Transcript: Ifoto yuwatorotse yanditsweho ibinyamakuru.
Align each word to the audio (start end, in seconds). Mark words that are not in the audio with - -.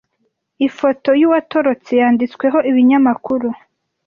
Ifoto 0.67 1.09
yuwatorotse 1.21 1.91
yanditsweho 2.01 2.57
ibinyamakuru. 2.69 3.49